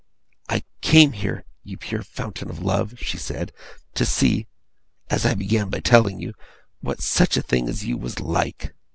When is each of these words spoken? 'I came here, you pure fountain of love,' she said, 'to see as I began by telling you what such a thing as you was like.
'I 0.49 0.63
came 0.81 1.11
here, 1.11 1.45
you 1.63 1.77
pure 1.77 2.01
fountain 2.01 2.49
of 2.49 2.57
love,' 2.57 2.95
she 2.97 3.17
said, 3.19 3.53
'to 3.93 4.03
see 4.03 4.47
as 5.11 5.27
I 5.27 5.35
began 5.35 5.69
by 5.69 5.79
telling 5.79 6.19
you 6.19 6.33
what 6.79 7.01
such 7.03 7.37
a 7.37 7.43
thing 7.43 7.69
as 7.69 7.85
you 7.85 7.97
was 7.97 8.19
like. 8.19 8.73